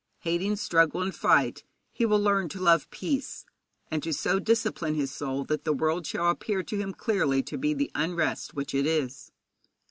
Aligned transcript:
Hating 0.21 0.55
struggle 0.55 1.03
and 1.03 1.13
fight, 1.13 1.63
he 1.91 2.07
will 2.07 2.19
learn 2.19 2.49
to 2.49 2.59
love 2.59 2.89
peace, 2.89 3.45
and 3.91 4.01
to 4.01 4.11
so 4.13 4.39
discipline 4.39 4.95
his 4.95 5.11
soul 5.11 5.43
that 5.43 5.63
the 5.63 5.73
world 5.73 6.07
shall 6.07 6.31
appear 6.31 6.63
to 6.63 6.77
him 6.79 6.91
clearly 6.91 7.43
to 7.43 7.55
be 7.55 7.75
the 7.75 7.91
unrest 7.93 8.55
which 8.55 8.73
it 8.73 8.87
is. 8.87 9.31